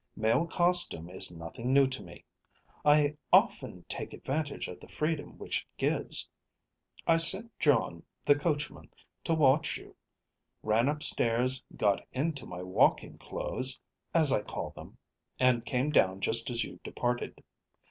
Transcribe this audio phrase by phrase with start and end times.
[0.15, 2.25] Male costume is nothing new to me.
[2.83, 6.27] I often take advantage of the freedom which it gives.
[7.05, 8.89] I sent John, the coachman,
[9.25, 9.95] to watch you,
[10.63, 13.79] ran upstairs, got into my walking clothes,
[14.11, 14.97] as I call them,
[15.39, 17.43] and came down just as you departed.